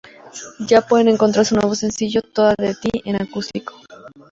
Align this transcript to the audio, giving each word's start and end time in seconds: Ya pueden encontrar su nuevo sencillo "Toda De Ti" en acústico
Ya 0.67 0.81
pueden 0.81 1.09
encontrar 1.09 1.45
su 1.45 1.53
nuevo 1.53 1.75
sencillo 1.75 2.23
"Toda 2.23 2.55
De 2.57 2.73
Ti" 2.73 2.89
en 3.05 3.21
acústico 3.21 3.79